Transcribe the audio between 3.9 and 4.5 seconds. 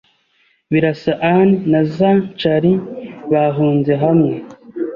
hamwe.